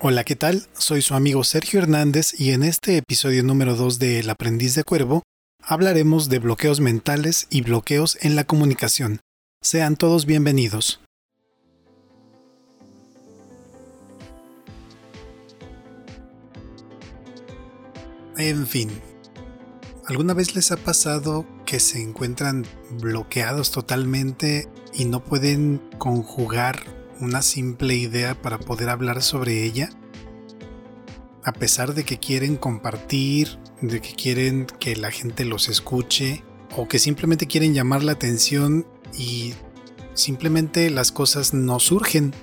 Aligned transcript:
Hola, 0.00 0.22
¿qué 0.22 0.36
tal? 0.36 0.68
Soy 0.74 1.02
su 1.02 1.14
amigo 1.14 1.42
Sergio 1.42 1.80
Hernández 1.80 2.32
y 2.38 2.52
en 2.52 2.62
este 2.62 2.98
episodio 2.98 3.42
número 3.42 3.74
2 3.74 3.98
de 3.98 4.20
El 4.20 4.30
aprendiz 4.30 4.76
de 4.76 4.84
cuervo 4.84 5.24
hablaremos 5.60 6.28
de 6.28 6.38
bloqueos 6.38 6.78
mentales 6.78 7.48
y 7.50 7.62
bloqueos 7.62 8.16
en 8.20 8.36
la 8.36 8.44
comunicación. 8.44 9.18
Sean 9.60 9.96
todos 9.96 10.24
bienvenidos. 10.24 11.00
En 18.36 18.68
fin, 18.68 18.90
¿alguna 20.06 20.32
vez 20.32 20.54
les 20.54 20.70
ha 20.70 20.76
pasado 20.76 21.44
que 21.66 21.80
se 21.80 22.00
encuentran 22.00 22.64
bloqueados 23.00 23.72
totalmente 23.72 24.68
y 24.94 25.06
no 25.06 25.24
pueden 25.24 25.82
conjugar 25.98 26.97
una 27.20 27.42
simple 27.42 27.94
idea 27.94 28.40
para 28.40 28.58
poder 28.58 28.88
hablar 28.88 29.22
sobre 29.22 29.64
ella? 29.64 29.90
A 31.44 31.52
pesar 31.52 31.94
de 31.94 32.04
que 32.04 32.18
quieren 32.18 32.56
compartir, 32.56 33.58
de 33.80 34.00
que 34.00 34.14
quieren 34.14 34.66
que 34.78 34.96
la 34.96 35.10
gente 35.10 35.44
los 35.44 35.68
escuche 35.68 36.42
o 36.76 36.88
que 36.88 36.98
simplemente 36.98 37.46
quieren 37.46 37.74
llamar 37.74 38.02
la 38.02 38.12
atención 38.12 38.86
y 39.16 39.54
simplemente 40.14 40.90
las 40.90 41.12
cosas 41.12 41.54
no 41.54 41.80
surgen. 41.80 42.34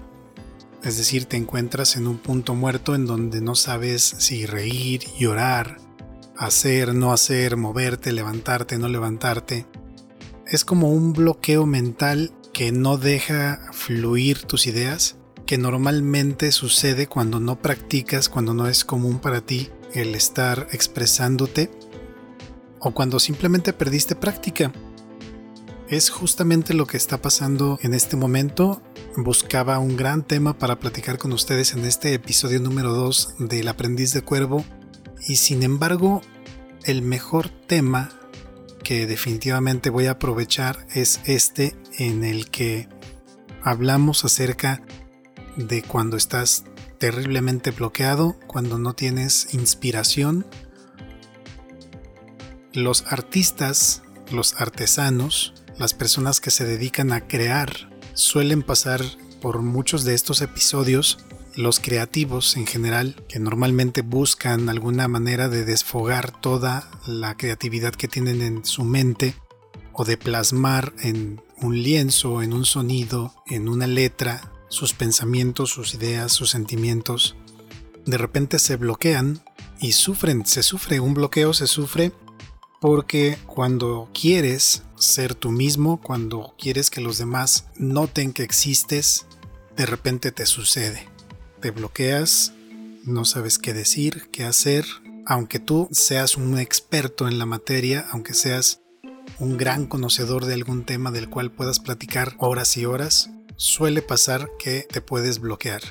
Es 0.83 0.97
decir, 0.97 1.25
te 1.25 1.37
encuentras 1.37 1.95
en 1.95 2.07
un 2.07 2.17
punto 2.17 2.55
muerto 2.55 2.95
en 2.95 3.05
donde 3.05 3.41
no 3.41 3.55
sabes 3.55 4.03
si 4.03 4.45
reír, 4.45 5.01
llorar, 5.17 5.77
hacer, 6.37 6.93
no 6.93 7.11
hacer, 7.11 7.57
moverte, 7.57 8.11
levantarte, 8.11 8.77
no 8.77 8.87
levantarte. 8.87 9.65
Es 10.47 10.63
como 10.63 10.91
un 10.91 11.13
bloqueo 11.13 11.65
mental 11.65 12.31
que 12.55 12.71
no 12.71 12.95
deja 12.97 13.59
fluir 13.73 14.43
tus 14.43 14.65
ideas, 14.65 15.17
que 15.45 15.57
normalmente 15.57 16.53
sucede 16.53 17.05
cuando 17.05 17.41
no 17.41 17.61
practicas, 17.61 18.29
cuando 18.29 18.53
no 18.53 18.69
es 18.69 18.85
común 18.85 19.19
para 19.19 19.41
ti 19.41 19.71
el 19.93 20.15
estar 20.15 20.69
expresándote 20.71 21.69
o 22.79 22.91
cuando 22.91 23.19
simplemente 23.19 23.73
perdiste 23.73 24.15
práctica. 24.15 24.71
Es 25.89 26.09
justamente 26.09 26.73
lo 26.73 26.87
que 26.87 26.95
está 26.95 27.21
pasando 27.21 27.77
en 27.81 27.93
este 27.93 28.15
momento. 28.15 28.81
Buscaba 29.17 29.77
un 29.79 29.97
gran 29.97 30.23
tema 30.23 30.57
para 30.57 30.79
platicar 30.79 31.17
con 31.17 31.33
ustedes 31.33 31.73
en 31.73 31.83
este 31.83 32.13
episodio 32.13 32.61
número 32.61 32.93
2 32.93 33.35
del 33.37 33.67
aprendiz 33.67 34.13
de 34.13 34.21
cuervo 34.21 34.63
y 35.27 35.35
sin 35.35 35.61
embargo 35.61 36.21
el 36.85 37.01
mejor 37.01 37.49
tema 37.49 38.17
que 38.81 39.07
definitivamente 39.07 39.89
voy 39.89 40.05
a 40.05 40.11
aprovechar 40.11 40.87
es 40.93 41.19
este 41.25 41.75
en 41.97 42.23
el 42.23 42.49
que 42.49 42.87
hablamos 43.63 44.25
acerca 44.25 44.81
de 45.57 45.81
cuando 45.81 46.17
estás 46.17 46.65
terriblemente 46.99 47.71
bloqueado, 47.71 48.37
cuando 48.47 48.77
no 48.77 48.93
tienes 48.93 49.53
inspiración. 49.53 50.45
Los 52.73 53.05
artistas, 53.07 54.03
los 54.31 54.59
artesanos, 54.59 55.53
las 55.77 55.93
personas 55.93 56.41
que 56.41 56.51
se 56.51 56.65
dedican 56.65 57.11
a 57.11 57.27
crear, 57.27 57.89
suelen 58.13 58.63
pasar 58.63 59.01
por 59.41 59.61
muchos 59.61 60.03
de 60.03 60.13
estos 60.13 60.41
episodios 60.41 61.19
los 61.55 61.79
creativos 61.79 62.57
en 62.57 62.67
general, 62.67 63.23
que 63.29 63.39
normalmente 63.39 64.01
buscan 64.01 64.67
alguna 64.67 65.07
manera 65.07 65.47
de 65.47 65.63
desfogar 65.63 66.39
toda 66.41 66.89
la 67.07 67.37
creatividad 67.37 67.93
que 67.93 68.07
tienen 68.07 68.41
en 68.41 68.65
su 68.65 68.83
mente 68.83 69.35
o 69.93 70.03
de 70.03 70.17
plasmar 70.17 70.93
en 70.99 71.41
un 71.61 71.81
lienzo, 71.81 72.41
en 72.41 72.53
un 72.53 72.65
sonido, 72.65 73.33
en 73.47 73.69
una 73.69 73.87
letra, 73.87 74.51
sus 74.67 74.93
pensamientos, 74.93 75.69
sus 75.69 75.93
ideas, 75.93 76.31
sus 76.31 76.49
sentimientos, 76.49 77.35
de 78.05 78.17
repente 78.17 78.59
se 78.59 78.75
bloquean 78.75 79.41
y 79.79 79.93
sufren, 79.93 80.45
se 80.45 80.63
sufre, 80.63 80.99
un 80.99 81.13
bloqueo 81.13 81.53
se 81.53 81.67
sufre 81.67 82.11
porque 82.79 83.37
cuando 83.47 84.09
quieres 84.13 84.83
ser 84.95 85.33
tú 85.33 85.51
mismo, 85.51 85.99
cuando 86.01 86.53
quieres 86.57 86.89
que 86.89 87.01
los 87.01 87.17
demás 87.17 87.65
noten 87.77 88.31
que 88.31 88.43
existes, 88.43 89.25
de 89.75 89.85
repente 89.85 90.31
te 90.31 90.45
sucede. 90.45 91.07
Te 91.61 91.71
bloqueas, 91.71 92.53
no 93.03 93.25
sabes 93.25 93.57
qué 93.57 93.73
decir, 93.73 94.29
qué 94.31 94.43
hacer, 94.43 94.85
aunque 95.25 95.59
tú 95.59 95.89
seas 95.91 96.35
un 96.35 96.59
experto 96.59 97.27
en 97.27 97.39
la 97.39 97.45
materia, 97.45 98.05
aunque 98.11 98.33
seas 98.33 98.81
un 99.39 99.57
gran 99.57 99.85
conocedor 99.85 100.45
de 100.45 100.53
algún 100.53 100.85
tema 100.85 101.11
del 101.11 101.29
cual 101.29 101.51
puedas 101.51 101.79
platicar 101.79 102.33
horas 102.37 102.77
y 102.77 102.85
horas, 102.85 103.29
suele 103.55 104.01
pasar 104.01 104.49
que 104.59 104.85
te 104.91 105.01
puedes 105.01 105.39
bloquear. 105.39 105.81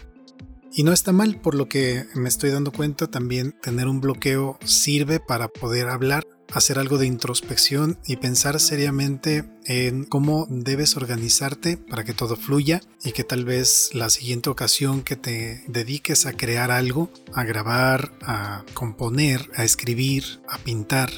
Y 0.73 0.83
no 0.83 0.93
está 0.93 1.13
mal, 1.13 1.41
por 1.41 1.55
lo 1.55 1.69
que 1.69 2.05
me 2.15 2.29
estoy 2.29 2.51
dando 2.51 2.73
cuenta, 2.73 3.07
también 3.07 3.55
tener 3.63 3.87
un 3.87 4.01
bloqueo 4.01 4.59
sirve 4.65 5.21
para 5.21 5.49
poder 5.49 5.89
hablar 5.89 6.25
hacer 6.53 6.79
algo 6.79 6.99
de 6.99 7.07
introspección 7.07 7.99
y 8.07 8.17
pensar 8.17 8.61
seriamente 8.61 9.45
en 9.65 10.05
cómo 10.05 10.47
debes 10.49 10.97
organizarte 10.97 11.77
para 11.77 12.05
que 12.05 12.15
todo 12.15 12.37
fluya 12.37 12.81
y 13.03 13.13
que 13.13 13.25
tal 13.25 13.45
vez 13.45 13.91
la 13.93 14.11
siguiente 14.11 14.51
ocasión 14.51 15.03
que 15.03 15.17
te 15.17 15.65
dediques 15.67 16.27
a 16.27 16.33
crear 16.33 16.71
algo, 16.71 17.11
a 17.33 17.45
grabar, 17.45 18.13
a 18.23 18.65
componer, 18.75 19.51
a 19.57 19.65
escribir, 19.65 20.41
a 20.49 20.59
pintar, 20.59 21.11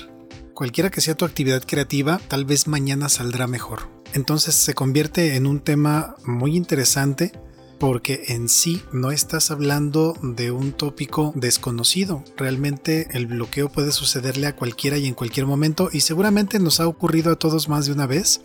cualquiera 0.56 0.90
que 0.90 1.02
sea 1.02 1.14
tu 1.14 1.26
actividad 1.26 1.62
creativa, 1.64 2.18
tal 2.28 2.46
vez 2.46 2.66
mañana 2.66 3.10
saldrá 3.10 3.46
mejor. 3.46 3.90
Entonces 4.14 4.54
se 4.54 4.72
convierte 4.72 5.36
en 5.36 5.46
un 5.46 5.60
tema 5.60 6.16
muy 6.24 6.56
interesante 6.56 7.32
porque 7.78 8.24
en 8.28 8.48
sí 8.48 8.82
no 8.90 9.10
estás 9.10 9.50
hablando 9.50 10.16
de 10.22 10.50
un 10.50 10.72
tópico 10.72 11.32
desconocido. 11.36 12.24
Realmente 12.38 13.06
el 13.12 13.26
bloqueo 13.26 13.68
puede 13.68 13.92
sucederle 13.92 14.46
a 14.46 14.56
cualquiera 14.56 14.96
y 14.96 15.06
en 15.06 15.12
cualquier 15.12 15.44
momento 15.44 15.90
y 15.92 16.00
seguramente 16.00 16.58
nos 16.58 16.80
ha 16.80 16.88
ocurrido 16.88 17.32
a 17.32 17.38
todos 17.38 17.68
más 17.68 17.84
de 17.84 17.92
una 17.92 18.06
vez. 18.06 18.40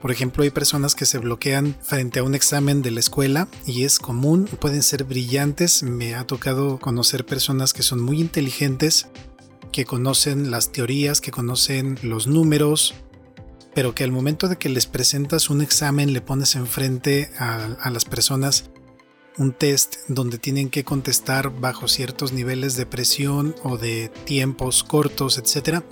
Por 0.00 0.12
ejemplo, 0.12 0.44
hay 0.44 0.50
personas 0.50 0.94
que 0.94 1.06
se 1.06 1.18
bloquean 1.18 1.76
frente 1.82 2.20
a 2.20 2.22
un 2.22 2.34
examen 2.34 2.80
de 2.80 2.92
la 2.92 3.00
escuela 3.00 3.48
y 3.66 3.84
es 3.84 3.98
común, 3.98 4.48
pueden 4.60 4.82
ser 4.82 5.04
brillantes. 5.04 5.82
Me 5.82 6.14
ha 6.14 6.24
tocado 6.24 6.78
conocer 6.78 7.26
personas 7.26 7.74
que 7.74 7.82
son 7.82 8.00
muy 8.00 8.20
inteligentes, 8.20 9.08
que 9.70 9.84
conocen 9.84 10.50
las 10.50 10.72
teorías, 10.72 11.20
que 11.20 11.30
conocen 11.30 11.98
los 12.02 12.26
números, 12.26 12.94
pero 13.74 13.94
que 13.94 14.04
al 14.04 14.10
momento 14.12 14.48
de 14.48 14.56
que 14.56 14.68
les 14.68 14.86
presentas 14.86 15.50
un 15.50 15.62
examen 15.62 16.12
le 16.12 16.20
pones 16.20 16.56
enfrente 16.56 17.30
a, 17.38 17.90
las 17.90 18.04
personas 18.04 18.70
un 19.36 19.52
test 19.52 19.98
donde 20.08 20.38
tienen 20.38 20.68
que 20.68 20.82
contestar 20.82 21.60
bajo 21.60 21.86
ciertos 21.86 22.32
niveles 22.32 22.74
de 22.74 22.86
presión 22.86 23.54
o 23.62 23.76
de 23.76 24.10
tiempos 24.24 24.82
cortos, 24.82 25.38
etc., 25.38 25.84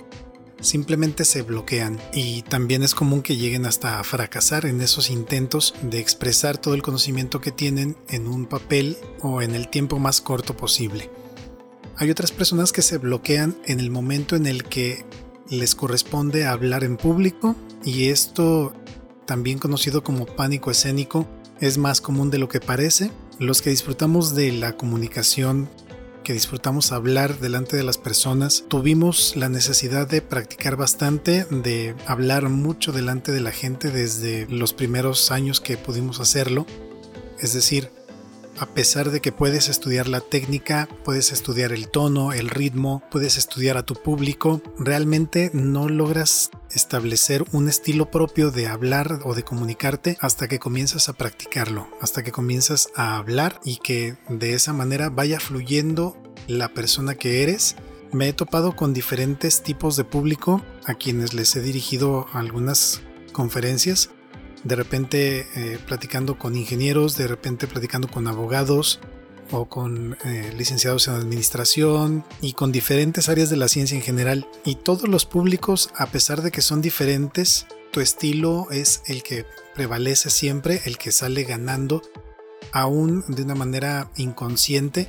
simplemente 0.59 1.23
se 1.23 1.43
bloquean 1.43 1.97
y 2.13 2.41
también 2.41 2.83
es 2.83 2.93
común 2.93 3.21
que 3.21 3.37
lleguen 3.37 3.65
hasta 3.65 3.99
a 3.99 4.03
fracasar 4.03 4.65
en 4.65 4.81
esos 4.81 5.09
intentos 5.09 5.73
de 5.81 5.99
expresar 5.99 6.57
todo 6.57 6.73
el 6.73 6.81
conocimiento 6.81 7.39
que 7.39 7.51
tienen 7.51 7.95
en 8.09 8.27
un 8.27 8.47
papel 8.47 8.97
o 9.21 9.41
en 9.41 9.55
el 9.55 9.69
tiempo 9.69 9.99
más 9.99 10.19
corto 10.19 10.57
posible. 10.57 11.09
Hay 11.99 12.11
otras 12.11 12.31
personas 12.31 12.71
que 12.71 12.83
se 12.83 12.99
bloquean 12.99 13.57
en 13.65 13.79
el 13.79 13.89
momento 13.89 14.35
en 14.35 14.45
el 14.45 14.63
que 14.63 15.03
les 15.49 15.73
corresponde 15.73 16.45
hablar 16.45 16.83
en 16.83 16.95
público 16.95 17.55
y 17.83 18.09
esto, 18.09 18.73
también 19.25 19.57
conocido 19.57 20.03
como 20.03 20.27
pánico 20.27 20.69
escénico, 20.69 21.27
es 21.59 21.79
más 21.79 21.99
común 21.99 22.29
de 22.29 22.37
lo 22.37 22.49
que 22.49 22.59
parece. 22.59 23.11
Los 23.39 23.63
que 23.63 23.71
disfrutamos 23.71 24.35
de 24.35 24.51
la 24.51 24.77
comunicación, 24.77 25.69
que 26.23 26.33
disfrutamos 26.33 26.91
hablar 26.91 27.39
delante 27.39 27.75
de 27.75 27.83
las 27.83 27.97
personas, 27.97 28.65
tuvimos 28.67 29.35
la 29.35 29.49
necesidad 29.49 30.07
de 30.07 30.21
practicar 30.21 30.75
bastante, 30.75 31.45
de 31.45 31.95
hablar 32.05 32.49
mucho 32.49 32.91
delante 32.91 33.31
de 33.31 33.41
la 33.41 33.51
gente 33.51 33.89
desde 33.89 34.45
los 34.49 34.73
primeros 34.73 35.31
años 35.31 35.61
que 35.61 35.77
pudimos 35.77 36.19
hacerlo. 36.19 36.67
Es 37.39 37.53
decir, 37.53 37.89
a 38.59 38.65
pesar 38.65 39.11
de 39.11 39.21
que 39.21 39.31
puedes 39.31 39.69
estudiar 39.69 40.07
la 40.07 40.21
técnica, 40.21 40.87
puedes 41.03 41.31
estudiar 41.31 41.71
el 41.71 41.89
tono, 41.89 42.33
el 42.33 42.49
ritmo, 42.49 43.03
puedes 43.11 43.37
estudiar 43.37 43.77
a 43.77 43.83
tu 43.83 43.93
público, 43.95 44.61
realmente 44.79 45.51
no 45.53 45.89
logras 45.89 46.49
establecer 46.71 47.45
un 47.51 47.69
estilo 47.69 48.09
propio 48.09 48.51
de 48.51 48.67
hablar 48.67 49.19
o 49.23 49.35
de 49.35 49.43
comunicarte 49.43 50.17
hasta 50.21 50.47
que 50.47 50.59
comienzas 50.59 51.09
a 51.09 51.13
practicarlo, 51.13 51.87
hasta 52.01 52.23
que 52.23 52.31
comienzas 52.31 52.89
a 52.95 53.17
hablar 53.17 53.59
y 53.63 53.77
que 53.77 54.17
de 54.29 54.53
esa 54.53 54.73
manera 54.73 55.09
vaya 55.09 55.39
fluyendo 55.39 56.17
la 56.47 56.69
persona 56.69 57.15
que 57.15 57.43
eres. 57.43 57.75
Me 58.11 58.29
he 58.29 58.33
topado 58.33 58.75
con 58.75 58.93
diferentes 58.93 59.63
tipos 59.63 59.97
de 59.97 60.05
público 60.05 60.63
a 60.85 60.93
quienes 60.93 61.33
les 61.33 61.55
he 61.55 61.61
dirigido 61.61 62.27
algunas 62.31 63.01
conferencias 63.33 64.09
de 64.63 64.75
repente 64.75 65.47
eh, 65.55 65.79
platicando 65.85 66.37
con 66.37 66.55
ingenieros, 66.55 67.17
de 67.17 67.27
repente 67.27 67.67
platicando 67.67 68.07
con 68.07 68.27
abogados 68.27 68.99
o 69.51 69.65
con 69.65 70.17
eh, 70.25 70.53
licenciados 70.57 71.07
en 71.07 71.15
administración 71.15 72.25
y 72.41 72.53
con 72.53 72.71
diferentes 72.71 73.29
áreas 73.29 73.49
de 73.49 73.57
la 73.57 73.67
ciencia 73.67 73.95
en 73.95 74.03
general. 74.03 74.47
Y 74.65 74.75
todos 74.75 75.07
los 75.07 75.25
públicos, 75.25 75.89
a 75.95 76.07
pesar 76.07 76.41
de 76.41 76.51
que 76.51 76.61
son 76.61 76.81
diferentes, 76.81 77.65
tu 77.91 78.01
estilo 78.01 78.67
es 78.71 79.01
el 79.05 79.23
que 79.23 79.45
prevalece 79.73 80.29
siempre, 80.29 80.81
el 80.85 80.97
que 80.97 81.11
sale 81.11 81.43
ganando 81.43 82.01
aún 82.71 83.23
de 83.27 83.43
una 83.43 83.55
manera 83.55 84.11
inconsciente. 84.17 85.07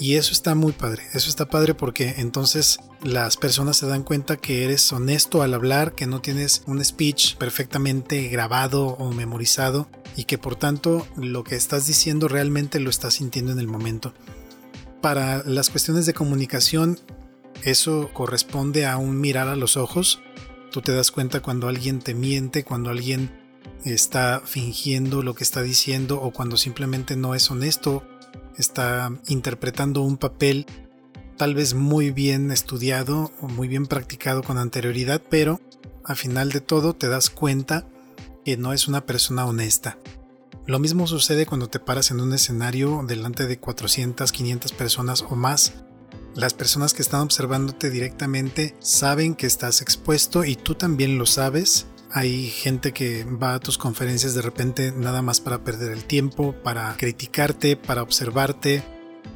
Y 0.00 0.14
eso 0.14 0.32
está 0.32 0.54
muy 0.54 0.72
padre, 0.72 1.02
eso 1.12 1.28
está 1.28 1.46
padre 1.46 1.74
porque 1.74 2.14
entonces 2.18 2.78
las 3.02 3.36
personas 3.36 3.76
se 3.76 3.86
dan 3.86 4.04
cuenta 4.04 4.36
que 4.36 4.64
eres 4.64 4.92
honesto 4.92 5.42
al 5.42 5.54
hablar, 5.54 5.94
que 5.94 6.06
no 6.06 6.20
tienes 6.20 6.62
un 6.66 6.84
speech 6.84 7.36
perfectamente 7.36 8.28
grabado 8.28 8.86
o 8.86 9.12
memorizado 9.12 9.88
y 10.14 10.24
que 10.24 10.38
por 10.38 10.54
tanto 10.54 11.06
lo 11.16 11.42
que 11.42 11.56
estás 11.56 11.86
diciendo 11.86 12.28
realmente 12.28 12.78
lo 12.78 12.90
estás 12.90 13.14
sintiendo 13.14 13.50
en 13.50 13.58
el 13.58 13.66
momento. 13.66 14.14
Para 15.00 15.42
las 15.44 15.70
cuestiones 15.70 16.06
de 16.06 16.14
comunicación, 16.14 17.00
eso 17.64 18.10
corresponde 18.12 18.86
a 18.86 18.98
un 18.98 19.20
mirar 19.20 19.48
a 19.48 19.56
los 19.56 19.76
ojos. 19.76 20.20
Tú 20.70 20.80
te 20.80 20.92
das 20.92 21.10
cuenta 21.10 21.40
cuando 21.40 21.68
alguien 21.68 21.98
te 22.00 22.14
miente, 22.14 22.62
cuando 22.62 22.90
alguien 22.90 23.32
está 23.84 24.42
fingiendo 24.44 25.22
lo 25.22 25.34
que 25.34 25.44
está 25.44 25.62
diciendo 25.62 26.20
o 26.20 26.32
cuando 26.32 26.56
simplemente 26.56 27.16
no 27.16 27.34
es 27.34 27.50
honesto, 27.50 28.04
está 28.58 29.10
interpretando 29.26 30.02
un 30.02 30.18
papel 30.18 30.66
tal 31.36 31.54
vez 31.54 31.74
muy 31.74 32.10
bien 32.10 32.50
estudiado 32.50 33.30
o 33.40 33.48
muy 33.48 33.68
bien 33.68 33.86
practicado 33.86 34.42
con 34.42 34.58
anterioridad, 34.58 35.22
pero 35.30 35.60
al 36.04 36.16
final 36.16 36.50
de 36.50 36.60
todo 36.60 36.94
te 36.94 37.08
das 37.08 37.30
cuenta 37.30 37.86
que 38.44 38.56
no 38.56 38.72
es 38.72 38.88
una 38.88 39.06
persona 39.06 39.46
honesta. 39.46 39.98
Lo 40.66 40.78
mismo 40.78 41.06
sucede 41.06 41.46
cuando 41.46 41.68
te 41.68 41.80
paras 41.80 42.10
en 42.10 42.20
un 42.20 42.32
escenario 42.34 43.02
delante 43.06 43.46
de 43.46 43.58
400, 43.58 44.32
500 44.32 44.72
personas 44.72 45.22
o 45.22 45.36
más. 45.36 45.74
Las 46.34 46.54
personas 46.54 46.92
que 46.92 47.02
están 47.02 47.22
observándote 47.22 47.90
directamente 47.90 48.74
saben 48.80 49.34
que 49.34 49.46
estás 49.46 49.80
expuesto 49.80 50.44
y 50.44 50.56
tú 50.56 50.74
también 50.74 51.18
lo 51.18 51.26
sabes 51.26 51.86
hay 52.10 52.48
gente 52.48 52.92
que 52.92 53.24
va 53.24 53.54
a 53.54 53.60
tus 53.60 53.78
conferencias 53.78 54.34
de 54.34 54.42
repente 54.42 54.92
nada 54.92 55.22
más 55.22 55.40
para 55.40 55.62
perder 55.62 55.92
el 55.92 56.04
tiempo, 56.04 56.54
para 56.62 56.96
criticarte, 56.96 57.76
para 57.76 58.02
observarte, 58.02 58.82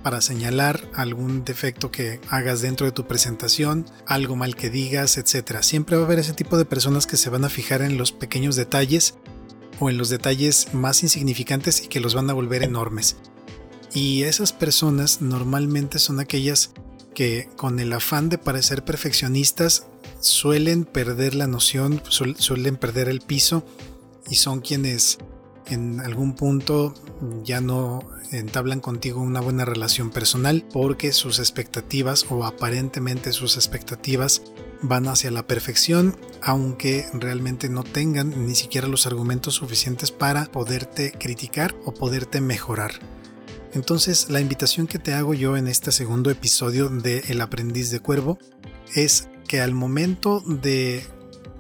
para 0.03 0.21
señalar 0.21 0.89
algún 0.95 1.45
defecto 1.45 1.91
que 1.91 2.21
hagas 2.29 2.63
dentro 2.63 2.87
de 2.87 2.93
tu 2.93 3.07
presentación, 3.07 3.87
algo 4.07 4.37
mal 4.37 4.57
que 4.57 4.71
digas, 4.71 5.19
etc. 5.19 5.59
Siempre 5.61 5.97
va 5.97 6.03
a 6.03 6.07
haber 6.07 6.19
ese 6.19 6.33
tipo 6.33 6.57
de 6.57 6.65
personas 6.65 7.07
que 7.07 7.17
se 7.17 7.31
van 7.31 7.45
a 7.45 7.51
fijar 7.51 7.83
en 7.83 7.99
los 7.99 8.13
pequeños 8.13 8.57
detalles 8.57 9.15
o 9.79 9.91
en 9.91 9.99
los 9.99 10.09
detalles 10.09 10.73
más 10.73 11.03
insignificantes 11.03 11.85
y 11.85 11.89
que 11.89 12.01
los 12.01 12.15
van 12.15 12.31
a 12.31 12.35
volver 12.35 12.63
enormes. 12.63 13.17
Y 13.95 14.23
esas 14.23 14.53
personas 14.53 15.21
normalmente 15.21 15.99
son 15.99 16.19
aquellas 16.19 16.73
que 17.14 17.49
con 17.56 17.81
el 17.81 17.93
afán 17.93 18.29
de 18.29 18.38
parecer 18.38 18.85
perfeccionistas 18.85 19.87
suelen 20.20 20.85
perder 20.85 21.35
la 21.35 21.47
noción, 21.47 22.03
suelen 22.09 22.76
perder 22.76 23.09
el 23.09 23.20
piso 23.20 23.64
y 24.29 24.37
son 24.37 24.61
quienes 24.61 25.19
en 25.67 26.00
algún 26.00 26.35
punto 26.35 26.94
ya 27.44 27.61
no 27.61 28.00
entablan 28.31 28.81
contigo 28.81 29.20
una 29.20 29.41
buena 29.41 29.64
relación 29.64 30.11
personal 30.11 30.64
porque 30.73 31.12
sus 31.12 31.38
expectativas 31.38 32.26
o 32.31 32.44
aparentemente 32.44 33.32
sus 33.32 33.56
expectativas 33.56 34.43
van 34.81 35.06
hacia 35.06 35.31
la 35.31 35.47
perfección 35.47 36.17
aunque 36.41 37.06
realmente 37.12 37.69
no 37.69 37.85
tengan 37.85 38.47
ni 38.47 38.55
siquiera 38.55 38.88
los 38.88 39.06
argumentos 39.06 39.55
suficientes 39.55 40.11
para 40.11 40.47
poderte 40.47 41.12
criticar 41.12 41.75
o 41.85 41.93
poderte 41.93 42.41
mejorar. 42.41 43.12
Entonces 43.73 44.29
la 44.29 44.41
invitación 44.41 44.87
que 44.87 44.99
te 44.99 45.15
hago 45.15 45.35
yo 45.35 45.57
en 45.57 45.67
este 45.67 45.93
segundo 45.93 46.31
episodio 46.31 46.89
de 46.89 47.21
El 47.29 47.41
aprendiz 47.41 47.91
de 47.91 48.01
cuervo 48.01 48.39
es 48.95 49.29
que 49.49 49.61
al 49.61 49.73
momento 49.73 50.43
de 50.47 51.07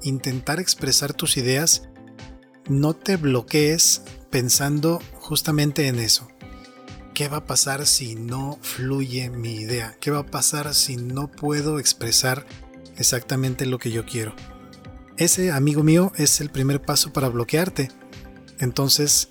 intentar 0.02 0.60
expresar 0.60 1.14
tus 1.14 1.36
ideas, 1.36 1.88
no 2.68 2.94
te 2.94 3.16
bloquees 3.16 4.02
pensando 4.30 5.00
justamente 5.14 5.88
en 5.88 5.98
eso. 5.98 6.28
¿Qué 7.14 7.28
va 7.28 7.38
a 7.38 7.46
pasar 7.46 7.86
si 7.86 8.14
no 8.14 8.58
fluye 8.62 9.30
mi 9.30 9.54
idea? 9.56 9.96
¿Qué 10.00 10.10
va 10.10 10.20
a 10.20 10.26
pasar 10.26 10.74
si 10.74 10.96
no 10.96 11.30
puedo 11.30 11.78
expresar 11.78 12.46
exactamente 12.96 13.66
lo 13.66 13.78
que 13.78 13.90
yo 13.90 14.06
quiero? 14.06 14.34
Ese, 15.18 15.50
amigo 15.52 15.82
mío, 15.82 16.12
es 16.16 16.40
el 16.40 16.50
primer 16.50 16.80
paso 16.80 17.12
para 17.12 17.28
bloquearte. 17.28 17.90
Entonces, 18.58 19.28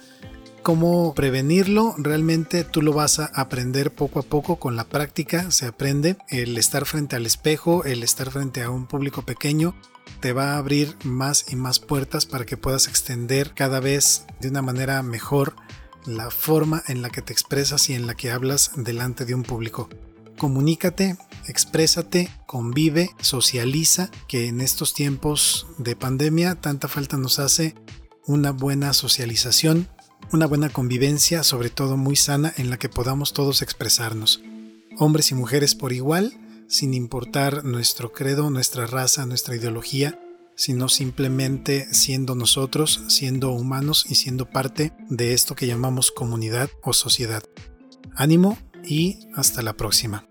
cómo 0.61 1.13
prevenirlo, 1.13 1.95
realmente 1.97 2.63
tú 2.63 2.81
lo 2.81 2.93
vas 2.93 3.19
a 3.19 3.25
aprender 3.25 3.91
poco 3.91 4.19
a 4.19 4.23
poco 4.23 4.57
con 4.57 4.75
la 4.75 4.85
práctica, 4.85 5.51
se 5.51 5.65
aprende. 5.65 6.17
El 6.29 6.57
estar 6.57 6.85
frente 6.85 7.15
al 7.15 7.25
espejo, 7.25 7.83
el 7.83 8.03
estar 8.03 8.29
frente 8.31 8.61
a 8.61 8.69
un 8.69 8.87
público 8.87 9.23
pequeño, 9.23 9.75
te 10.19 10.33
va 10.33 10.53
a 10.53 10.57
abrir 10.57 10.95
más 11.03 11.45
y 11.51 11.55
más 11.55 11.79
puertas 11.79 12.25
para 12.25 12.45
que 12.45 12.57
puedas 12.57 12.87
extender 12.87 13.53
cada 13.53 13.79
vez 13.79 14.25
de 14.39 14.49
una 14.49 14.61
manera 14.61 15.01
mejor 15.03 15.55
la 16.05 16.29
forma 16.29 16.83
en 16.87 17.01
la 17.01 17.09
que 17.09 17.21
te 17.21 17.33
expresas 17.33 17.89
y 17.89 17.93
en 17.93 18.07
la 18.07 18.15
que 18.15 18.31
hablas 18.31 18.71
delante 18.75 19.25
de 19.25 19.35
un 19.35 19.43
público. 19.43 19.89
Comunícate, 20.37 21.17
exprésate, 21.47 22.29
convive, 22.47 23.11
socializa, 23.21 24.09
que 24.27 24.47
en 24.47 24.61
estos 24.61 24.93
tiempos 24.93 25.67
de 25.77 25.95
pandemia 25.95 26.55
tanta 26.55 26.87
falta 26.87 27.17
nos 27.17 27.39
hace 27.39 27.75
una 28.25 28.51
buena 28.51 28.93
socialización 28.93 29.87
una 30.31 30.45
buena 30.45 30.69
convivencia, 30.69 31.43
sobre 31.43 31.69
todo 31.69 31.97
muy 31.97 32.15
sana, 32.15 32.53
en 32.57 32.69
la 32.69 32.77
que 32.77 32.89
podamos 32.89 33.33
todos 33.33 33.61
expresarnos, 33.61 34.41
hombres 34.97 35.31
y 35.31 35.35
mujeres 35.35 35.75
por 35.75 35.93
igual, 35.93 36.33
sin 36.67 36.93
importar 36.93 37.65
nuestro 37.65 38.11
credo, 38.11 38.49
nuestra 38.49 38.87
raza, 38.87 39.25
nuestra 39.25 39.55
ideología, 39.55 40.19
sino 40.55 40.89
simplemente 40.89 41.93
siendo 41.93 42.35
nosotros, 42.35 43.03
siendo 43.07 43.51
humanos 43.51 44.05
y 44.07 44.15
siendo 44.15 44.49
parte 44.49 44.93
de 45.09 45.33
esto 45.33 45.55
que 45.55 45.67
llamamos 45.67 46.11
comunidad 46.11 46.69
o 46.83 46.93
sociedad. 46.93 47.43
Ánimo 48.15 48.57
y 48.83 49.27
hasta 49.35 49.61
la 49.61 49.73
próxima. 49.73 50.30